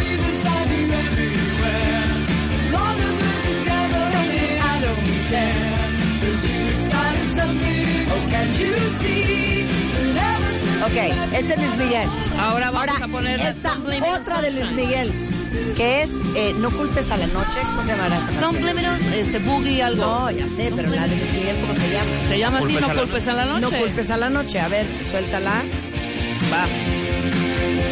Oh, 8.08 8.28
can't 8.30 8.58
you 8.58 8.72
see? 9.00 9.35
Ok, 10.86 11.32
este 11.34 11.54
es 11.54 11.58
Luis 11.60 11.76
Miguel. 11.76 12.08
Ahora 12.38 12.70
vamos 12.70 12.88
Ahora, 12.88 13.04
a 13.04 13.08
poner 13.08 13.40
esta 13.40 13.72
otra 14.14 14.40
de 14.40 14.50
Luis 14.52 14.70
Miguel, 14.72 15.12
que 15.76 16.02
es 16.02 16.12
eh, 16.36 16.54
No 16.58 16.70
culpes 16.70 17.10
a 17.10 17.16
la 17.16 17.26
noche. 17.28 17.58
¿Cómo 17.64 17.82
se 17.82 17.88
llamará 17.88 18.16
esa 18.16 18.26
Don't 18.40 18.40
canción? 18.40 18.62
blame 18.62 18.80
it 18.82 18.88
on- 18.88 19.12
este 19.14 19.38
boogie 19.40 19.82
algo. 19.82 20.04
No, 20.04 20.30
ya 20.30 20.48
sé, 20.48 20.72
pero 20.74 20.88
la 20.90 21.06
de 21.08 21.16
Luis 21.16 21.32
Miguel, 21.32 21.56
¿cómo 21.60 21.74
se 21.74 21.90
llama? 21.90 22.28
Se 22.28 22.38
llama 22.38 22.58
así, 22.58 22.76
no 22.80 22.94
culpes 23.00 23.26
a 23.28 23.32
la 23.32 23.44
noche. 23.46 23.60
No 23.60 23.70
culpes 23.70 24.10
a 24.10 24.16
la 24.16 24.30
noche. 24.30 24.60
A 24.60 24.68
ver, 24.68 24.86
suéltala. 25.10 25.62
Va. 26.52 26.66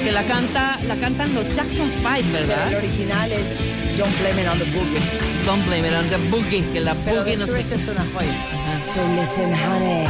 Que 0.04 0.12
la 0.12 0.22
canta, 0.24 0.78
la 0.86 0.96
cantan 0.96 1.34
los 1.34 1.56
Jackson 1.56 1.90
Five, 2.02 2.24
Pero 2.32 2.46
¿verdad? 2.46 2.68
el 2.68 2.74
original 2.76 3.32
es 3.32 3.48
Don't 3.96 4.20
Blame 4.20 4.42
It 4.42 4.48
on 4.48 4.58
the 4.58 4.64
Boogie. 4.66 5.44
Don't 5.46 5.66
blame 5.66 5.88
it 5.88 5.94
on 5.94 6.08
the 6.10 6.16
boogie, 6.30 6.62
que 6.72 6.80
la 6.80 6.94
Pero 6.94 7.22
boogie 7.22 7.36
no 7.38 7.46
sé 7.46 7.60
es 7.60 7.88
una 7.88 8.04
joya. 8.14 8.30
Ajá. 8.52 8.82
So 8.82 9.08
listen, 9.16 9.52
honey. 9.52 10.06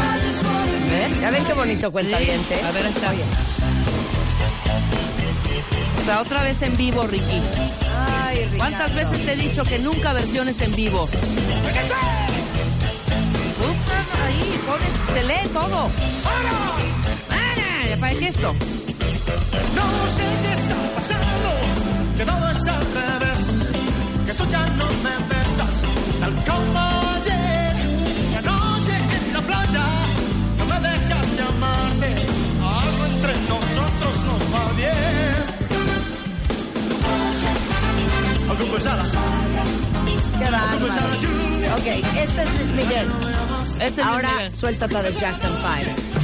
¿Ven? 0.91 1.21
¿Ya 1.21 1.31
ven 1.31 1.45
qué 1.45 1.53
bonito 1.53 1.91
cuenta 1.91 2.19
Sí, 2.19 2.25
a 2.31 2.71
ver, 2.73 2.87
está. 2.87 3.13
O 6.01 6.05
sea, 6.05 6.21
otra 6.21 6.43
vez 6.43 6.61
en 6.63 6.77
vivo, 6.77 7.03
Ricky. 7.07 7.41
Ay, 8.27 8.45
Ricardo. 8.45 8.59
¿Cuántas 8.59 8.95
veces 8.95 9.25
te 9.25 9.33
he 9.33 9.37
dicho 9.37 9.65
que 9.65 9.79
nunca 9.79 10.13
versiones 10.13 10.61
en 10.61 10.75
vivo? 10.75 11.09
Ahí, 14.25 14.61
pones, 14.67 14.89
se 15.15 15.23
lee 15.27 15.49
todo. 15.53 15.91
¡Para! 17.29 17.97
¿Para 18.01 18.19
qué 18.19 18.29
esto? 18.29 18.55
No 19.75 20.07
sé 20.09 20.23
qué 20.43 20.53
está 20.53 20.77
pasando, 20.95 21.74
Ok, 40.85 41.87
este 41.87 42.43
es 42.43 42.55
Luis 42.55 42.73
Miguel. 42.75 43.09
Este 43.81 43.85
es 43.87 43.97
Luis 43.97 44.07
Ahora 44.07 44.31
Miguel. 44.35 44.55
suéltate 44.55 45.03
de 45.03 45.13
Jackson 45.15 45.51
5. 45.57 46.24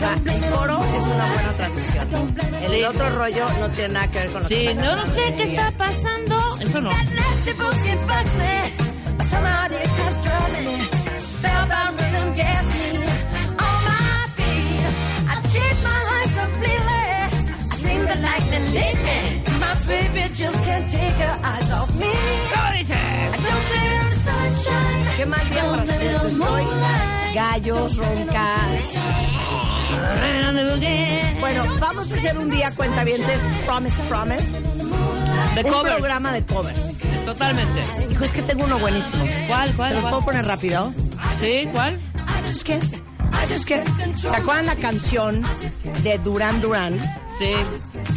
Cosa, 0.00 0.14
el 0.14 0.50
coro 0.50 0.84
es 0.96 1.02
una 1.02 1.26
buena 1.26 1.54
traducción. 1.54 2.36
El 2.62 2.84
otro 2.84 3.10
rollo 3.10 3.46
no 3.60 3.68
tiene 3.70 3.94
nada 3.94 4.08
que 4.10 4.18
ver 4.18 4.32
con 4.32 4.42
lo 4.42 4.48
Sí, 4.48 4.54
que 4.54 4.74
no, 4.74 4.96
no 4.96 5.06
sé 5.06 5.34
qué 5.36 5.42
está 5.42 5.70
pasando. 5.72 6.56
Eso 6.60 6.80
no. 6.80 6.90
Sunshine. 24.20 25.16
Qué 25.16 25.26
mal 25.26 25.50
día 25.50 25.62
para 25.64 25.82
esto 25.84 26.28
estoy. 26.28 26.66
Gallos, 27.34 27.96
ronca. 27.96 28.56
Bueno, 31.40 31.64
vamos 31.80 32.12
a 32.12 32.14
hacer 32.14 32.38
un 32.38 32.50
día 32.50 32.70
cuentavientes 32.74 33.40
Promise 33.66 34.02
Promise. 34.08 34.44
De 35.54 35.70
Un 35.70 35.82
programa 35.82 36.32
de 36.32 36.44
covers. 36.44 36.98
Totalmente. 37.24 37.82
Hijo, 38.10 38.24
es 38.24 38.32
que 38.32 38.42
tengo 38.42 38.64
uno 38.64 38.78
buenísimo. 38.78 39.24
¿Cuál, 39.48 39.70
¿Te 39.70 39.76
cuál, 39.76 39.94
los 39.94 40.04
puedo 40.04 40.20
poner 40.20 40.46
rápido? 40.46 40.92
¿Sí? 41.40 41.68
¿Cuál? 41.72 41.94
I 41.94 42.48
just 42.48 42.64
can't. 42.66 42.84
¿Se 44.16 44.36
acuerdan 44.36 44.66
la 44.66 44.76
canción 44.76 45.42
de 46.02 46.18
Duran 46.18 46.60
Duran? 46.60 46.98
Sí. 47.38 47.52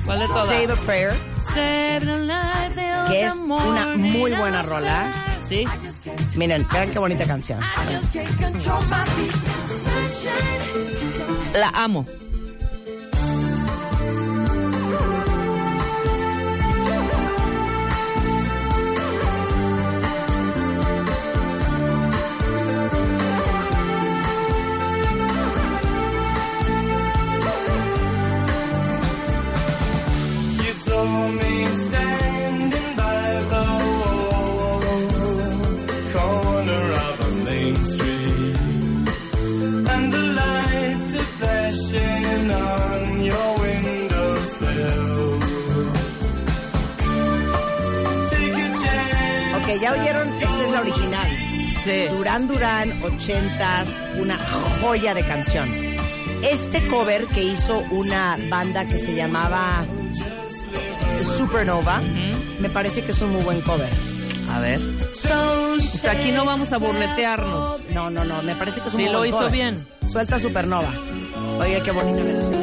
¿Cuál 0.05 0.19
de 0.19 0.27
todas? 0.27 0.47
Save 0.47 0.73
a 0.73 0.75
Prayer. 0.81 1.13
Save 1.53 1.99
the 2.01 2.17
light 2.19 2.73
till 2.73 3.07
Que 3.07 3.25
es 3.25 3.33
una 3.35 3.95
muy 3.95 4.33
buena 4.33 4.61
rola. 4.63 5.11
Sí. 5.47 5.65
Miren, 6.35 6.67
vean 6.71 6.91
qué 6.91 6.99
bonita 6.99 7.25
canción. 7.25 7.59
La 11.53 11.69
amo. 11.69 12.05
Duran 52.33 52.47
Duran, 52.47 53.03
ochentas, 53.03 54.01
una 54.17 54.39
joya 54.81 55.13
de 55.13 55.21
canción. 55.23 55.69
Este 56.41 56.81
cover 56.87 57.25
que 57.25 57.43
hizo 57.43 57.77
una 57.91 58.39
banda 58.49 58.85
que 58.85 58.97
se 58.97 59.13
llamaba 59.13 59.85
Supernova, 61.37 62.01
me 62.59 62.69
parece 62.71 63.03
que 63.03 63.11
es 63.11 63.21
un 63.21 63.33
muy 63.33 63.43
buen 63.43 63.61
cover. 63.61 63.89
A 64.49 64.59
ver. 64.59 64.79
O 64.81 65.79
sea, 65.79 66.11
aquí 66.13 66.31
no 66.31 66.43
vamos 66.43 66.71
a 66.71 66.77
burletearnos. 66.79 67.81
No, 67.93 68.09
no, 68.09 68.25
no, 68.25 68.41
me 68.41 68.55
parece 68.55 68.81
que 68.81 68.87
es 68.87 68.93
un 68.95 68.99
Sí, 68.99 69.03
muy 69.05 69.11
lo 69.13 69.19
buen 69.19 69.29
hizo 69.29 69.37
cover. 69.37 69.51
bien. 69.51 69.87
Suelta 70.11 70.39
Supernova. 70.39 70.89
Oye, 71.59 71.81
qué 71.85 71.91
bonita 71.91 72.23
versión. 72.23 72.62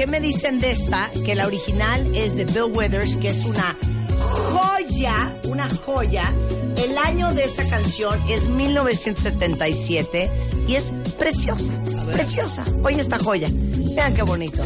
¿Qué 0.00 0.06
me 0.06 0.18
dicen 0.18 0.60
de 0.60 0.70
esta? 0.70 1.10
Que 1.26 1.34
la 1.34 1.46
original 1.46 2.16
es 2.16 2.34
de 2.34 2.46
Bill 2.46 2.72
Withers, 2.74 3.16
que 3.16 3.28
es 3.28 3.44
una 3.44 3.76
joya, 4.18 5.30
una 5.44 5.68
joya. 5.68 6.32
El 6.78 6.96
año 6.96 7.34
de 7.34 7.44
esa 7.44 7.68
canción 7.68 8.18
es 8.26 8.48
1977 8.48 10.30
y 10.66 10.76
es 10.76 10.90
preciosa, 11.18 11.74
preciosa. 12.14 12.64
Oye 12.82 13.02
esta 13.02 13.18
joya. 13.18 13.48
Vean 13.94 14.14
qué 14.14 14.22
bonito. 14.22 14.62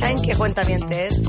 ¿Saben 0.00 0.22
qué 0.22 0.34
cuenta 0.34 0.62
es? 0.62 1.22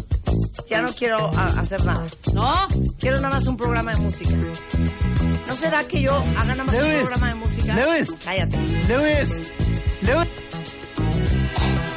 Ya 0.69 0.82
no 0.82 0.93
quiero 0.93 1.29
hacer 1.38 1.84
nada. 1.84 2.05
¿No? 2.32 2.55
Quiero 2.97 3.17
nada 3.17 3.36
más 3.36 3.45
un 3.45 3.58
programa 3.58 3.91
de 3.91 3.97
música. 3.97 4.38
¿No 5.45 5.53
será 5.53 5.84
que 5.84 6.01
yo 6.01 6.13
haga 6.13 6.55
nada 6.55 6.63
más 6.63 6.75
un 6.75 6.91
programa 7.01 7.27
de 7.27 7.36
música? 7.36 7.75
Lewis. 7.75 8.10
Cállate. 8.23 8.58
Lewis, 8.88 9.51
Lewis. 10.01 10.29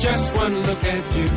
Just 0.00 0.34
one 0.34 0.54
look 0.62 0.82
at 0.84 1.14
you, 1.16 1.28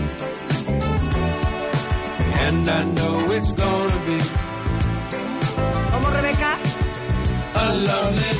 and 2.46 2.70
I 2.70 2.84
know 2.98 3.32
it's 3.38 3.52
gonna 3.56 4.00
be 4.06 4.18
¿Cómo, 5.92 6.08
Rebeca? 6.16 6.52
a 7.56 7.68
lovely 7.90 8.33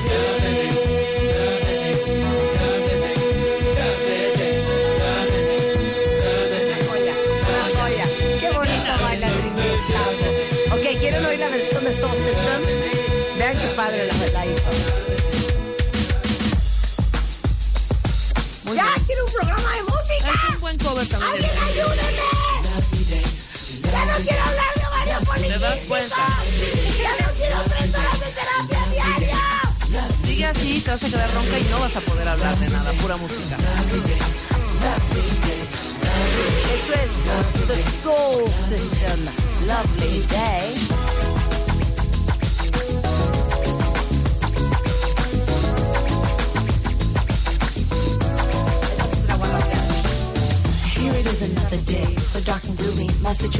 también. 21.08 21.32
¡Alguien 21.34 21.52
ayúdeme! 21.64 22.24
¡Ya 23.92 24.06
no 24.06 24.16
quiero 24.24 24.44
hablar 24.44 24.74
de 24.76 24.84
varios 24.90 25.20
¿Te 25.20 25.26
políticos! 25.26 25.62
das 25.62 25.80
cuenta? 25.88 26.16
¡Ya 26.98 27.26
no 27.26 27.34
quiero 27.36 27.58
tres 27.70 27.96
horas 27.96 28.20
de 28.20 28.26
terapia 28.32 28.82
diaria! 28.92 29.40
Sigue 30.26 30.46
así, 30.46 30.82
te 30.82 30.92
vas 30.92 31.04
a 31.04 31.08
quedar 31.08 31.34
ronca 31.34 31.60
y 31.60 31.64
no 31.66 31.80
vas 31.80 31.96
a 31.96 32.02
poder 32.02 32.28
hablar 32.28 32.58
de 32.58 32.70
nada, 32.70 32.92
pura 32.94 33.16
música. 33.18 33.58
Eso 36.74 36.94
es 36.94 37.68
The 37.68 37.78
Soul 38.04 38.50
System. 38.70 39.20
Lovely 39.68 40.22
day. 40.28 41.33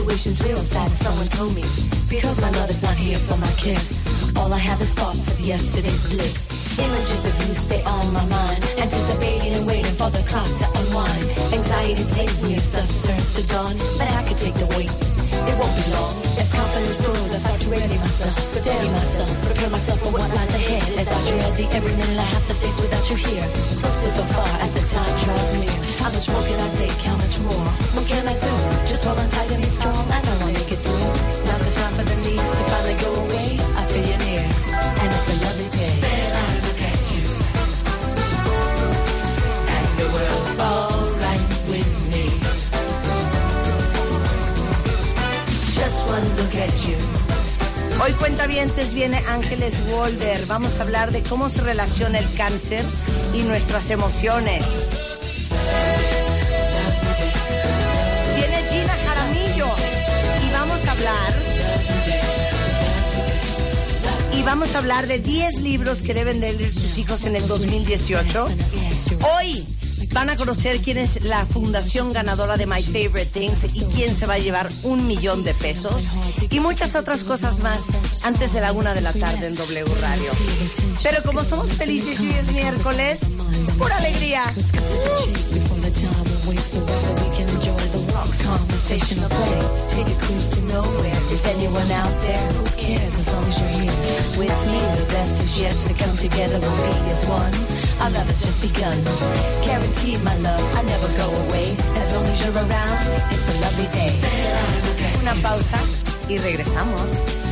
Situation's 0.04 0.44
real 0.44 0.60
sad, 0.60 0.92
someone 1.00 1.28
told 1.32 1.56
me. 1.56 1.64
Because 2.12 2.36
my 2.42 2.52
love 2.60 2.70
is 2.70 2.82
not 2.84 2.96
here 2.96 3.16
for 3.16 3.38
my 3.40 3.48
kiss. 3.56 3.88
All 4.36 4.52
I 4.52 4.60
have 4.60 4.82
is 4.82 4.92
thoughts 5.00 5.24
of 5.32 5.40
yesterday's 5.40 6.12
bliss. 6.12 6.36
Images 6.76 7.24
of 7.24 7.34
you 7.40 7.56
stay 7.56 7.80
on 7.88 8.04
my 8.12 8.26
mind, 8.28 8.60
anticipating 8.84 9.56
and 9.56 9.66
waiting 9.66 9.96
for 9.96 10.12
the 10.12 10.20
clock 10.28 10.50
to 10.60 10.68
unwind. 10.76 11.24
Anxiety 11.56 12.04
plays 12.12 12.36
me 12.44 12.60
as 12.60 12.68
dusk 12.76 13.08
turns 13.08 13.32
to 13.40 13.48
dawn, 13.48 13.80
but 13.96 14.12
I 14.12 14.22
could 14.28 14.40
take 14.44 14.58
the 14.60 14.68
wait. 14.76 14.92
It 14.92 15.56
won't 15.56 15.72
be 15.72 15.86
long. 15.96 16.20
As 16.36 16.52
confidence 16.52 17.00
grows, 17.00 17.32
I 17.32 17.40
start 17.40 17.60
to 17.64 17.70
ready 17.72 17.96
myself, 17.96 18.36
steady 18.60 18.90
myself, 18.92 19.32
prepare 19.48 19.72
myself 19.72 20.00
for 20.04 20.12
what 20.12 20.28
lies 20.36 20.52
ahead. 20.52 20.84
As 21.00 21.08
I 21.08 21.20
dread 21.32 21.54
the 21.56 21.66
every 21.80 21.96
minute 21.96 22.20
I 22.20 22.28
have 22.28 22.46
to 22.52 22.56
face 22.60 22.76
without 22.76 23.08
you 23.08 23.16
here. 23.24 23.48
Close 23.80 24.00
but 24.04 24.14
so 24.20 24.24
far 24.36 24.52
as 24.68 24.72
the 24.76 24.84
time 24.92 25.16
draws 25.24 25.52
near. 25.64 25.83
How 26.04 26.12
much 26.12 26.28
more 26.28 26.44
can 26.44 26.60
I 26.60 26.70
take? 26.76 27.00
How 27.08 27.16
much 27.16 27.40
more? 27.40 27.68
What 27.96 28.06
can 28.08 28.28
I 28.28 28.34
do? 28.34 28.54
Just 28.92 29.06
hold 29.06 29.18
on 29.18 29.30
tight 29.30 29.50
and 29.52 29.62
be 29.64 29.70
strong. 29.70 29.96
I 30.12 30.20
know 30.26 30.36
I'll 30.44 30.52
make 30.52 30.70
it 30.70 30.80
through. 30.84 31.14
Now's 31.48 31.64
the 31.64 31.72
time 31.80 31.94
for 31.96 32.04
the 32.04 32.18
needs 32.28 32.44
to 32.44 32.64
finally 32.72 32.98
go 33.00 33.12
away. 33.24 33.48
I 33.80 33.84
feel 33.88 34.06
you 34.12 34.18
near, 34.28 34.44
and 34.44 35.10
it's 35.16 35.30
a 35.32 35.38
lovely 35.48 35.70
day. 35.72 35.94
Then 36.04 36.32
I 36.44 36.50
look 36.68 36.82
at 36.92 37.00
you, 37.14 37.24
and 39.76 39.88
the 39.96 40.08
world's 40.12 40.60
alright 40.60 41.48
with 41.72 41.92
me. 42.12 42.26
Just 45.72 45.98
one 46.12 46.28
look 46.36 46.56
at 46.68 46.76
you. 46.84 47.00
Hoy 48.02 48.12
cuentavientes 48.20 48.94
viene 48.94 49.24
Ángeles 49.30 49.74
Wolder. 49.88 50.46
Vamos 50.48 50.80
a 50.80 50.82
hablar 50.84 51.14
de 51.14 51.24
cómo 51.24 51.48
se 51.48 51.62
relaciona 51.62 52.20
el 52.20 52.28
cáncer 52.36 52.84
y 53.34 53.44
nuestras 53.44 53.90
emociones. 53.90 54.90
Y 64.34 64.42
vamos 64.44 64.76
a 64.76 64.80
hablar 64.80 65.08
de 65.08 65.20
10 65.20 65.62
libros 65.62 66.02
que 66.02 66.14
deben 66.14 66.40
de 66.40 66.54
leer 66.54 66.72
sus 66.72 66.98
hijos 66.98 67.26
en 67.26 67.36
el 67.36 67.48
2018. 67.48 68.48
Hoy 69.38 69.66
van 70.12 70.30
a 70.30 70.36
conocer 70.36 70.80
quién 70.80 70.98
es 70.98 71.24
la 71.24 71.46
fundación 71.46 72.14
ganadora 72.14 72.58
de 72.58 72.66
My 72.66 72.84
Favorite 72.84 73.26
Things 73.28 73.76
y 73.76 73.84
quién 73.96 74.16
se 74.16 74.26
va 74.26 74.36
a 74.36 74.40
llevar 74.40 74.70
un 74.84 75.08
millón 75.08 75.44
de 75.44 75.54
pesos 75.54 76.08
y 76.50 76.60
muchas 76.60 76.96
otras 76.96 77.24
cosas 77.24 77.60
más 77.60 77.82
antes 78.24 78.54
de 78.54 78.62
la 78.62 78.72
una 78.72 78.94
de 78.94 79.02
la 79.02 79.14
tarde 79.14 79.48
en 79.48 79.56
W 79.56 79.96
Radio. 80.02 80.32
Pero 81.02 81.24
como 81.24 81.44
somos 81.44 81.70
felices 81.70 82.20
y 82.20 82.28
hoy 82.28 82.34
es 82.34 82.52
miércoles, 82.52 83.20
pura 83.78 83.98
alegría. 83.98 84.44
Conversational 88.58 89.30
play. 89.30 89.60
Take 89.90 90.10
a 90.14 90.18
cruise 90.22 90.48
to 90.56 90.60
nowhere. 90.70 91.20
Is 91.34 91.44
anyone 91.46 91.90
out 91.92 92.14
there? 92.26 92.46
Who 92.58 92.66
cares 92.78 93.14
as 93.22 93.28
long 93.34 93.46
as 93.50 93.56
you're 93.60 93.76
here 93.82 93.98
with 94.38 94.58
me? 94.70 94.80
The 95.02 95.08
best 95.10 95.34
is 95.42 95.54
yet 95.62 95.76
to 95.88 95.94
come 95.98 96.16
together. 96.18 96.58
We'll 96.62 96.94
be 96.94 97.10
as 97.10 97.24
one. 97.26 97.54
Our 98.02 98.12
love 98.14 98.28
has 98.30 98.42
just 98.46 98.60
begun. 98.62 98.98
Guaranteed, 99.66 100.22
my 100.24 100.36
love, 100.46 100.64
I 100.78 100.82
never 100.84 101.10
go 101.18 101.28
away. 101.46 101.68
As 102.02 102.08
long 102.14 102.26
as 102.30 102.38
you're 102.42 102.58
around, 102.66 103.06
it's 103.34 103.48
a 103.50 103.56
lovely 103.66 103.90
day. 104.00 104.14
Una 105.22 105.34
pausa 105.42 105.80
y 106.30 106.38
regresamos. 106.38 107.43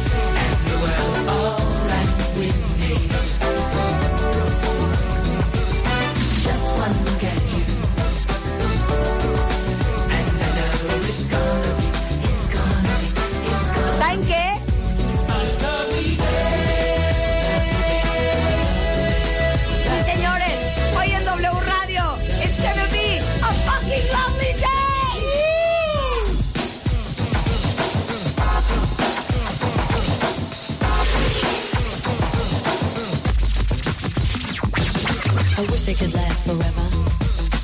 Could 35.92 36.16
last 36.16 36.48
forever. 36.48 36.88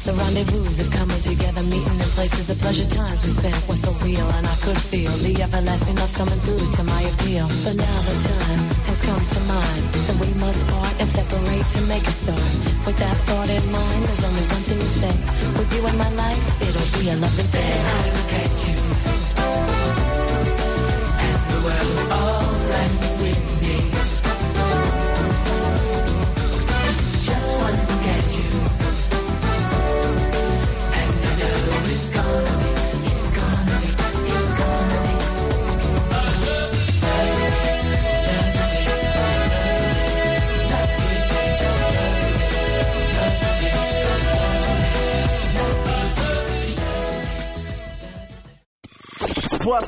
The 0.03 0.11
rendezvous 0.11 0.67
of 0.83 0.91
coming 0.91 1.21
together, 1.23 1.63
meeting 1.63 1.95
in 1.95 2.09
places, 2.11 2.45
the 2.45 2.59
pleasure 2.59 2.83
times 2.91 3.23
we 3.23 3.31
spent 3.31 3.55
were 3.71 3.79
so 3.79 3.95
real, 4.03 4.27
and 4.35 4.45
I 4.45 4.55
could 4.67 4.77
feel 4.77 5.09
the 5.23 5.31
everlasting 5.41 5.95
love 5.95 6.11
coming 6.11 6.35
through 6.43 6.59
to 6.59 6.83
my 6.83 7.01
appeal. 7.07 7.47
But 7.63 7.79
now 7.79 7.97
the 8.03 8.15
time 8.27 8.61
has 8.91 8.99
come 9.07 9.23
to 9.23 9.39
mind 9.47 9.83
that 9.95 10.17
we 10.19 10.29
must 10.43 10.59
part 10.67 10.95
and 10.99 11.09
separate 11.17 11.67
to 11.71 11.79
make 11.87 12.03
a 12.03 12.11
start. 12.11 12.51
With 12.83 12.99
that 12.99 13.15
thought 13.31 13.47
in 13.47 13.63
mind, 13.71 14.01
there's 14.11 14.23
only 14.27 14.45
one 14.51 14.63
thing 14.69 14.81
to 14.83 14.91
say. 15.01 15.15
With 15.55 15.69
you 15.71 15.81
in 15.87 15.95
my 15.97 16.11
life, 16.19 16.43
it'll 16.67 16.91
be 16.99 17.07
a 17.07 17.15
lovely 17.15 17.47
day. 17.47 17.75
I 17.79 17.99
look 18.11 18.31
at 18.43 18.51
you, 18.67 18.76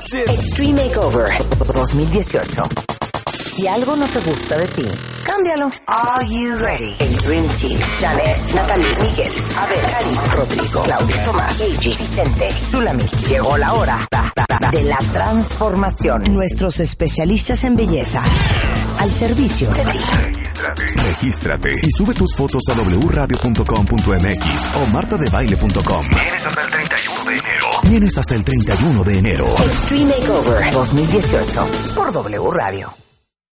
Extreme 0.08 0.82
Makeover 0.82 1.28
2018. 1.74 2.62
Si 3.54 3.68
algo 3.68 3.94
no 3.96 4.06
te 4.06 4.18
gusta 4.20 4.56
de 4.56 4.66
ti, 4.68 4.86
cámbialo. 5.24 5.70
Are 5.86 6.26
you 6.26 6.54
ready? 6.56 6.96
El 6.98 7.16
Dream 7.16 7.46
Team. 7.48 7.78
Janet, 8.00 8.38
Natalie, 8.54 8.86
Miguel, 9.02 9.32
Abel, 9.58 9.90
Karim, 9.90 10.18
Rodrigo, 10.34 10.82
Claudia, 10.84 11.24
Tomás, 11.24 11.56
Keiji, 11.58 11.88
Vicente, 11.90 12.50
Zulami. 12.70 13.04
Llegó 13.28 13.58
la 13.58 13.74
hora 13.74 13.98
de 14.72 14.84
la 14.84 14.98
transformación. 15.12 16.32
Nuestros 16.32 16.80
especialistas 16.80 17.62
en 17.64 17.76
belleza 17.76 18.20
al 18.98 19.10
servicio 19.12 19.70
de 19.70 19.84
ti. 19.84 20.39
Regístrate 20.96 21.70
y 21.82 21.90
sube 21.92 22.14
tus 22.14 22.34
fotos 22.36 22.62
a 22.70 22.74
wradio.com.mx 22.74 24.74
o 24.76 24.86
martadebaile.com. 24.92 26.06
Tienes 26.10 26.46
hasta 26.46 26.62
el 26.62 26.70
31 26.70 27.24
de 27.24 27.38
enero. 27.38 27.66
Tienes 27.82 28.18
hasta 28.18 28.34
el 28.34 28.44
31 28.44 29.04
de 29.04 29.18
enero. 29.18 29.46
Extreme 29.64 30.04
Makeover 30.06 30.72
2018 30.72 31.68
por 31.94 32.12
W 32.12 32.50
Radio. 32.52 33.09